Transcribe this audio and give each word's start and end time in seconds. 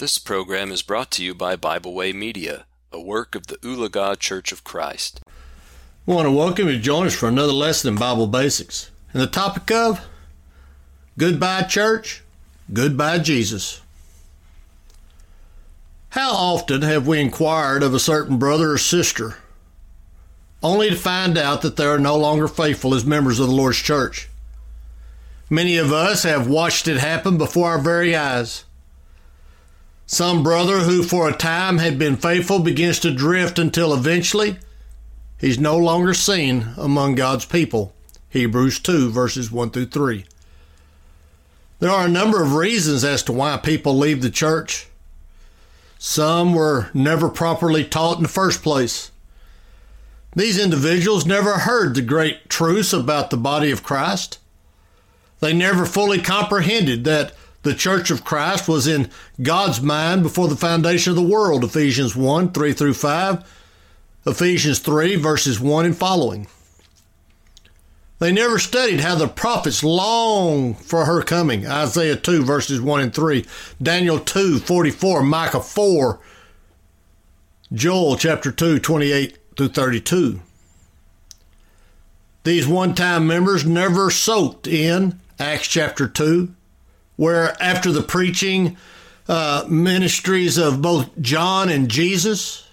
This 0.00 0.18
program 0.18 0.72
is 0.72 0.80
brought 0.80 1.10
to 1.10 1.22
you 1.22 1.34
by 1.34 1.56
Bible 1.56 1.92
Way 1.92 2.14
Media, 2.14 2.64
a 2.90 2.98
work 2.98 3.34
of 3.34 3.48
the 3.48 3.56
Ulaga 3.56 4.18
Church 4.18 4.50
of 4.50 4.64
Christ. 4.64 5.20
I 6.08 6.12
want 6.12 6.24
to 6.24 6.32
welcome 6.32 6.68
you 6.68 6.76
to 6.76 6.80
join 6.80 7.06
us 7.06 7.14
for 7.14 7.28
another 7.28 7.52
lesson 7.52 7.92
in 7.92 8.00
Bible 8.00 8.26
Basics. 8.26 8.90
And 9.12 9.20
the 9.20 9.26
topic 9.26 9.70
of 9.70 10.00
Goodbye 11.18 11.64
Church, 11.64 12.22
Goodbye 12.72 13.18
Jesus. 13.18 13.82
How 16.08 16.32
often 16.32 16.80
have 16.80 17.06
we 17.06 17.20
inquired 17.20 17.82
of 17.82 17.92
a 17.92 18.00
certain 18.00 18.38
brother 18.38 18.70
or 18.70 18.78
sister 18.78 19.36
only 20.62 20.88
to 20.88 20.96
find 20.96 21.36
out 21.36 21.60
that 21.60 21.76
they 21.76 21.84
are 21.84 21.98
no 21.98 22.16
longer 22.16 22.48
faithful 22.48 22.94
as 22.94 23.04
members 23.04 23.38
of 23.38 23.48
the 23.48 23.54
Lord's 23.54 23.76
church? 23.76 24.30
Many 25.50 25.76
of 25.76 25.92
us 25.92 26.22
have 26.22 26.48
watched 26.48 26.88
it 26.88 26.96
happen 26.96 27.36
before 27.36 27.68
our 27.68 27.78
very 27.78 28.16
eyes. 28.16 28.64
Some 30.12 30.42
brother 30.42 30.80
who 30.80 31.04
for 31.04 31.28
a 31.28 31.32
time 31.32 31.78
had 31.78 31.96
been 31.96 32.16
faithful 32.16 32.58
begins 32.58 32.98
to 32.98 33.14
drift 33.14 33.60
until 33.60 33.94
eventually 33.94 34.58
he's 35.38 35.56
no 35.56 35.76
longer 35.76 36.14
seen 36.14 36.70
among 36.76 37.14
God's 37.14 37.44
people. 37.44 37.94
Hebrews 38.28 38.80
2, 38.80 39.10
verses 39.10 39.52
1 39.52 39.70
through 39.70 39.86
3. 39.86 40.24
There 41.78 41.92
are 41.92 42.06
a 42.06 42.10
number 42.10 42.42
of 42.42 42.56
reasons 42.56 43.04
as 43.04 43.22
to 43.22 43.32
why 43.32 43.56
people 43.58 43.96
leave 43.96 44.20
the 44.20 44.30
church. 44.30 44.88
Some 45.96 46.54
were 46.54 46.90
never 46.92 47.28
properly 47.28 47.84
taught 47.84 48.16
in 48.16 48.24
the 48.24 48.28
first 48.28 48.64
place. 48.64 49.12
These 50.34 50.58
individuals 50.58 51.24
never 51.24 51.58
heard 51.58 51.94
the 51.94 52.02
great 52.02 52.48
truths 52.48 52.92
about 52.92 53.30
the 53.30 53.36
body 53.36 53.70
of 53.70 53.84
Christ. 53.84 54.38
They 55.38 55.52
never 55.52 55.86
fully 55.86 56.20
comprehended 56.20 57.04
that 57.04 57.32
the 57.62 57.74
church 57.74 58.10
of 58.10 58.24
Christ 58.24 58.68
was 58.68 58.86
in 58.86 59.10
God's 59.42 59.80
mind 59.80 60.22
before 60.22 60.48
the 60.48 60.56
foundation 60.56 61.10
of 61.10 61.16
the 61.16 61.22
world, 61.22 61.64
Ephesians 61.64 62.16
1 62.16 62.52
3 62.52 62.72
through 62.72 62.94
5, 62.94 63.44
Ephesians 64.26 64.78
3 64.78 65.16
verses 65.16 65.60
1 65.60 65.84
and 65.86 65.96
following. 65.96 66.46
They 68.20 68.32
never 68.32 68.58
studied 68.58 69.00
how 69.00 69.14
the 69.14 69.28
prophets 69.28 69.82
long 69.82 70.74
for 70.74 71.06
her 71.06 71.22
coming. 71.22 71.66
Isaiah 71.66 72.16
2, 72.16 72.44
verses 72.44 72.78
1 72.78 73.00
and 73.00 73.14
3. 73.14 73.46
Daniel 73.82 74.20
2, 74.20 74.58
44. 74.58 75.22
Micah 75.22 75.60
4. 75.60 76.20
Joel 77.72 78.16
chapter 78.16 78.52
2, 78.52 78.78
28 78.78 79.38
through 79.56 79.68
32. 79.68 80.40
These 82.44 82.68
one 82.68 82.94
time 82.94 83.26
members 83.26 83.64
never 83.64 84.10
soaked 84.10 84.66
in 84.66 85.18
Acts 85.38 85.68
chapter 85.68 86.06
2, 86.06 86.54
where 87.20 87.54
after 87.62 87.92
the 87.92 88.00
preaching 88.00 88.78
uh, 89.28 89.62
ministries 89.68 90.56
of 90.56 90.80
both 90.80 91.20
John 91.20 91.68
and 91.68 91.90
Jesus, 91.90 92.66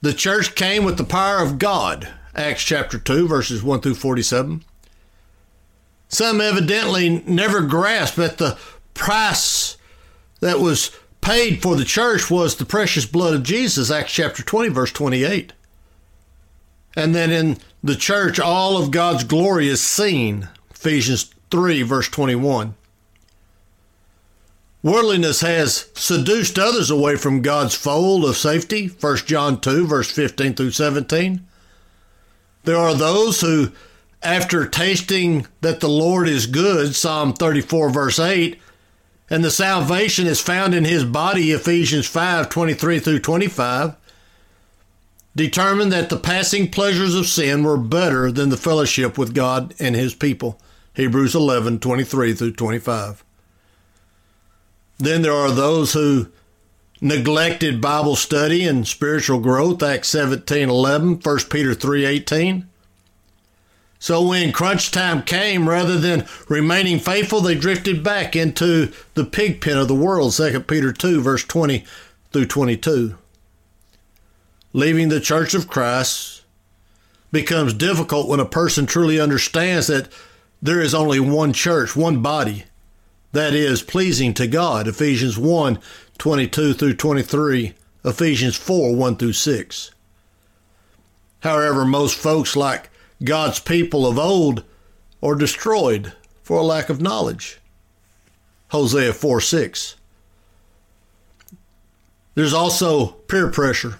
the 0.00 0.14
church 0.14 0.54
came 0.54 0.82
with 0.82 0.96
the 0.96 1.04
power 1.04 1.42
of 1.42 1.58
God 1.58 2.08
Acts 2.34 2.64
chapter 2.64 2.98
2, 2.98 3.28
verses 3.28 3.62
1 3.62 3.82
through 3.82 3.96
47. 3.96 4.64
Some 6.08 6.40
evidently 6.40 7.22
never 7.26 7.60
grasped 7.60 8.16
that 8.16 8.38
the 8.38 8.58
price 8.94 9.76
that 10.40 10.58
was 10.58 10.90
paid 11.20 11.60
for 11.60 11.76
the 11.76 11.84
church 11.84 12.30
was 12.30 12.56
the 12.56 12.64
precious 12.64 13.04
blood 13.04 13.34
of 13.34 13.42
Jesus, 13.42 13.90
Acts 13.90 14.14
chapter 14.14 14.42
20, 14.42 14.70
verse 14.70 14.92
28. 14.92 15.52
And 16.96 17.14
then 17.14 17.30
in 17.30 17.58
the 17.84 17.94
church, 17.94 18.40
all 18.40 18.78
of 18.78 18.90
God's 18.90 19.24
glory 19.24 19.68
is 19.68 19.82
seen, 19.82 20.48
Ephesians 20.70 21.34
3, 21.50 21.82
verse 21.82 22.08
21. 22.08 22.74
Worldliness 24.86 25.40
has 25.40 25.90
seduced 25.94 26.60
others 26.60 26.90
away 26.90 27.16
from 27.16 27.42
God's 27.42 27.74
fold 27.74 28.24
of 28.24 28.36
safety, 28.36 28.86
1 28.86 29.16
John 29.26 29.60
2, 29.60 29.84
verse 29.84 30.12
15 30.12 30.54
through 30.54 30.70
17. 30.70 31.44
There 32.62 32.76
are 32.76 32.94
those 32.94 33.40
who, 33.40 33.72
after 34.22 34.64
tasting 34.64 35.48
that 35.60 35.80
the 35.80 35.88
Lord 35.88 36.28
is 36.28 36.46
good, 36.46 36.94
Psalm 36.94 37.32
34, 37.32 37.90
verse 37.90 38.20
8, 38.20 38.60
and 39.28 39.42
the 39.42 39.50
salvation 39.50 40.28
is 40.28 40.40
found 40.40 40.72
in 40.72 40.84
his 40.84 41.02
body, 41.02 41.50
Ephesians 41.50 42.06
5, 42.06 42.48
23 42.48 43.00
through 43.00 43.18
25, 43.18 43.96
determined 45.34 45.90
that 45.90 46.10
the 46.10 46.16
passing 46.16 46.70
pleasures 46.70 47.16
of 47.16 47.26
sin 47.26 47.64
were 47.64 47.76
better 47.76 48.30
than 48.30 48.50
the 48.50 48.56
fellowship 48.56 49.18
with 49.18 49.34
God 49.34 49.74
and 49.80 49.96
his 49.96 50.14
people, 50.14 50.60
Hebrews 50.94 51.34
11, 51.34 51.80
23 51.80 52.34
through 52.34 52.52
25. 52.52 53.25
Then 54.98 55.22
there 55.22 55.32
are 55.32 55.50
those 55.50 55.92
who 55.92 56.28
neglected 57.00 57.80
Bible 57.80 58.16
study 58.16 58.66
and 58.66 58.86
spiritual 58.86 59.40
growth, 59.40 59.82
Acts 59.82 60.08
17 60.08 60.68
11, 60.68 61.20
1 61.22 61.38
Peter 61.50 61.74
3 61.74 62.04
18. 62.04 62.68
So 63.98 64.28
when 64.28 64.52
crunch 64.52 64.90
time 64.90 65.22
came, 65.22 65.68
rather 65.68 65.98
than 65.98 66.26
remaining 66.48 66.98
faithful, 66.98 67.40
they 67.40 67.54
drifted 67.54 68.04
back 68.04 68.36
into 68.36 68.92
the 69.14 69.24
pig 69.24 69.60
pen 69.60 69.78
of 69.78 69.88
the 69.88 69.94
world, 69.94 70.32
2 70.32 70.60
Peter 70.60 70.92
2, 70.92 71.20
verse 71.20 71.44
20 71.44 71.84
through 72.32 72.46
22. 72.46 73.16
Leaving 74.72 75.08
the 75.08 75.20
church 75.20 75.54
of 75.54 75.68
Christ 75.68 76.42
becomes 77.32 77.72
difficult 77.72 78.28
when 78.28 78.40
a 78.40 78.44
person 78.44 78.86
truly 78.86 79.18
understands 79.18 79.86
that 79.86 80.08
there 80.60 80.80
is 80.80 80.94
only 80.94 81.18
one 81.18 81.52
church, 81.52 81.96
one 81.96 82.22
body, 82.22 82.64
that 83.36 83.52
is 83.52 83.82
pleasing 83.82 84.32
to 84.32 84.46
God. 84.46 84.88
Ephesians 84.88 85.36
1 85.36 85.78
22 86.16 86.72
through 86.72 86.94
23, 86.94 87.74
Ephesians 88.02 88.56
4 88.56 88.96
1 88.96 89.16
through 89.16 89.34
6. 89.34 89.90
However, 91.40 91.84
most 91.84 92.16
folks, 92.16 92.56
like 92.56 92.88
God's 93.22 93.60
people 93.60 94.06
of 94.06 94.18
old, 94.18 94.64
are 95.22 95.34
destroyed 95.34 96.14
for 96.42 96.58
a 96.58 96.62
lack 96.62 96.88
of 96.88 97.02
knowledge. 97.02 97.60
Hosea 98.68 99.12
4 99.12 99.40
6. 99.42 99.96
There's 102.34 102.54
also 102.54 103.06
peer 103.28 103.50
pressure. 103.50 103.98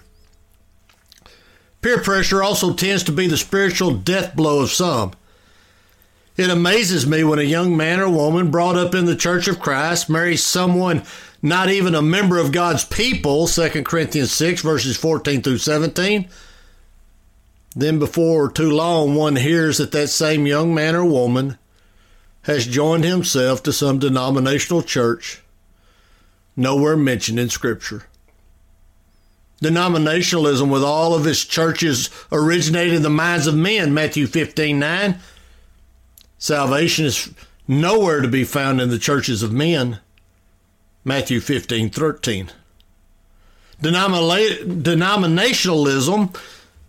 Peer 1.81 2.01
pressure 2.01 2.41
also 2.41 2.73
tends 2.73 3.03
to 3.03 3.11
be 3.11 3.27
the 3.27 3.37
spiritual 3.37 3.93
death 3.93 4.35
blow 4.35 4.61
of 4.61 4.71
some. 4.71 5.11
It 6.37 6.51
amazes 6.51 7.07
me 7.07 7.23
when 7.23 7.39
a 7.39 7.43
young 7.43 7.75
man 7.75 7.99
or 7.99 8.09
woman 8.09 8.51
brought 8.51 8.75
up 8.75 8.93
in 8.93 9.05
the 9.05 9.15
Church 9.15 9.47
of 9.47 9.59
Christ 9.59 10.07
marries 10.07 10.45
someone 10.45 11.03
not 11.41 11.69
even 11.69 11.95
a 11.95 12.01
member 12.01 12.37
of 12.37 12.51
God's 12.51 12.85
people, 12.85 13.47
2 13.47 13.83
Corinthians 13.83 14.31
6, 14.31 14.61
verses 14.61 14.95
14 14.97 15.41
through 15.41 15.57
17. 15.57 16.29
Then, 17.75 17.97
before 17.97 18.51
too 18.51 18.69
long, 18.69 19.15
one 19.15 19.35
hears 19.35 19.79
that 19.79 19.91
that 19.93 20.09
same 20.09 20.45
young 20.45 20.75
man 20.75 20.95
or 20.95 21.05
woman 21.05 21.57
has 22.43 22.67
joined 22.67 23.03
himself 23.03 23.63
to 23.63 23.73
some 23.73 23.97
denominational 23.97 24.83
church 24.83 25.41
nowhere 26.55 26.97
mentioned 26.97 27.39
in 27.39 27.49
Scripture. 27.49 28.03
Denominationalism, 29.63 30.71
with 30.71 30.83
all 30.83 31.15
of 31.15 31.25
its 31.25 31.43
churches, 31.43 32.11
originated 32.31 32.93
in 32.93 33.01
the 33.01 33.09
minds 33.09 33.47
of 33.47 33.55
men, 33.55 33.91
Matthew 33.91 34.27
15 34.27 34.77
9. 34.77 35.19
Salvation 36.37 37.05
is 37.05 37.33
nowhere 37.67 38.21
to 38.21 38.27
be 38.27 38.43
found 38.43 38.79
in 38.79 38.89
the 38.89 38.99
churches 38.99 39.41
of 39.43 39.51
men. 39.51 39.99
Matthew 41.03 41.39
15 41.39 41.89
13. 41.89 42.51
Denominationalism 43.81 46.35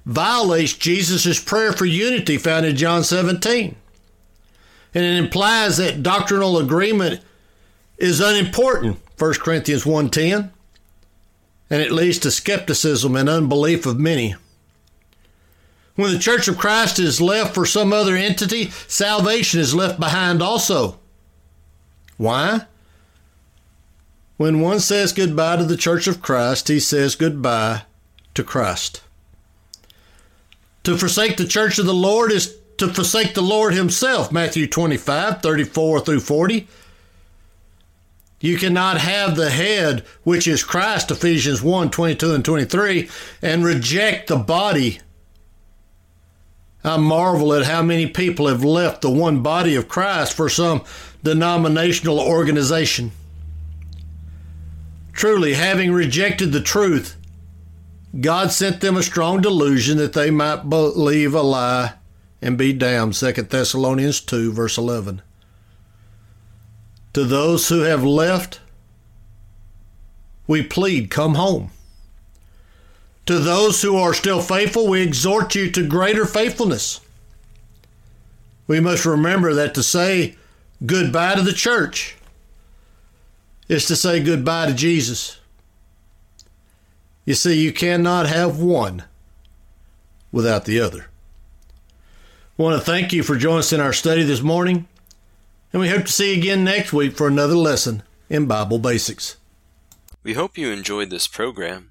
violates 0.06 0.72
Jesus' 0.72 1.42
prayer 1.42 1.72
for 1.72 1.84
unity 1.84 2.38
found 2.38 2.66
in 2.66 2.76
John 2.76 3.04
17. 3.04 3.76
And 4.94 5.04
it 5.04 5.18
implies 5.18 5.76
that 5.76 6.02
doctrinal 6.02 6.56
agreement 6.58 7.20
is 7.98 8.20
unimportant, 8.20 8.98
1 9.18 9.34
Corinthians 9.34 9.84
1.10, 9.84 10.50
and 11.68 11.82
it 11.82 11.92
leads 11.92 12.18
to 12.20 12.30
skepticism 12.30 13.14
and 13.14 13.28
unbelief 13.28 13.84
of 13.84 13.98
many. 13.98 14.34
When 15.98 16.12
the 16.12 16.20
Church 16.20 16.46
of 16.46 16.56
Christ 16.56 17.00
is 17.00 17.20
left 17.20 17.56
for 17.56 17.66
some 17.66 17.92
other 17.92 18.14
entity, 18.14 18.70
salvation 18.86 19.58
is 19.58 19.74
left 19.74 19.98
behind 19.98 20.40
also. 20.40 21.00
Why? 22.16 22.66
When 24.36 24.60
one 24.60 24.78
says 24.78 25.12
goodbye 25.12 25.56
to 25.56 25.64
the 25.64 25.76
Church 25.76 26.06
of 26.06 26.22
Christ, 26.22 26.68
he 26.68 26.78
says 26.78 27.16
goodbye 27.16 27.82
to 28.34 28.44
Christ. 28.44 29.02
To 30.84 30.96
forsake 30.96 31.36
the 31.36 31.44
church 31.44 31.80
of 31.80 31.86
the 31.86 31.92
Lord 31.92 32.30
is 32.30 32.54
to 32.76 32.86
forsake 32.94 33.34
the 33.34 33.42
Lord 33.42 33.74
himself, 33.74 34.30
Matthew 34.30 34.68
25, 34.68 35.42
34 35.42 35.98
through 35.98 36.20
40. 36.20 36.68
You 38.40 38.56
cannot 38.56 39.00
have 39.00 39.34
the 39.34 39.50
head, 39.50 40.04
which 40.22 40.46
is 40.46 40.62
Christ, 40.62 41.10
Ephesians 41.10 41.60
1, 41.60 41.90
22 41.90 42.34
and 42.34 42.44
23, 42.44 43.10
and 43.42 43.64
reject 43.64 44.28
the 44.28 44.36
body. 44.36 45.00
I 46.84 46.96
marvel 46.96 47.52
at 47.54 47.66
how 47.66 47.82
many 47.82 48.06
people 48.06 48.46
have 48.46 48.64
left 48.64 49.02
the 49.02 49.10
one 49.10 49.42
body 49.42 49.74
of 49.74 49.88
Christ 49.88 50.34
for 50.34 50.48
some 50.48 50.84
denominational 51.22 52.20
organization. 52.20 53.12
Truly, 55.12 55.54
having 55.54 55.92
rejected 55.92 56.52
the 56.52 56.60
truth, 56.60 57.16
God 58.20 58.52
sent 58.52 58.80
them 58.80 58.96
a 58.96 59.02
strong 59.02 59.40
delusion 59.40 59.98
that 59.98 60.12
they 60.12 60.30
might 60.30 60.70
believe 60.70 61.34
a 61.34 61.42
lie 61.42 61.94
and 62.40 62.56
be 62.56 62.72
damned. 62.72 63.14
2 63.14 63.32
Thessalonians 63.32 64.20
2, 64.20 64.52
verse 64.52 64.78
11. 64.78 65.22
To 67.14 67.24
those 67.24 67.68
who 67.68 67.80
have 67.80 68.04
left, 68.04 68.60
we 70.46 70.62
plead, 70.62 71.10
come 71.10 71.34
home. 71.34 71.70
To 73.28 73.38
those 73.38 73.82
who 73.82 73.94
are 73.94 74.14
still 74.14 74.40
faithful, 74.40 74.88
we 74.88 75.02
exhort 75.02 75.54
you 75.54 75.70
to 75.72 75.86
greater 75.86 76.24
faithfulness. 76.24 77.02
We 78.66 78.80
must 78.80 79.04
remember 79.04 79.52
that 79.52 79.74
to 79.74 79.82
say 79.82 80.36
goodbye 80.86 81.34
to 81.34 81.42
the 81.42 81.52
church 81.52 82.16
is 83.68 83.84
to 83.84 83.96
say 83.96 84.22
goodbye 84.22 84.68
to 84.68 84.72
Jesus. 84.72 85.38
You 87.26 87.34
see, 87.34 87.62
you 87.62 87.70
cannot 87.70 88.30
have 88.30 88.60
one 88.60 89.04
without 90.32 90.64
the 90.64 90.80
other. 90.80 91.08
I 92.58 92.62
want 92.62 92.80
to 92.80 92.90
thank 92.90 93.12
you 93.12 93.22
for 93.22 93.36
joining 93.36 93.58
us 93.58 93.74
in 93.74 93.80
our 93.82 93.92
study 93.92 94.22
this 94.22 94.40
morning, 94.40 94.88
and 95.74 95.82
we 95.82 95.90
hope 95.90 96.06
to 96.06 96.12
see 96.12 96.32
you 96.32 96.40
again 96.40 96.64
next 96.64 96.94
week 96.94 97.14
for 97.14 97.26
another 97.26 97.56
lesson 97.56 98.02
in 98.30 98.46
Bible 98.46 98.78
Basics. 98.78 99.36
We 100.22 100.32
hope 100.32 100.56
you 100.56 100.70
enjoyed 100.70 101.10
this 101.10 101.26
program. 101.26 101.90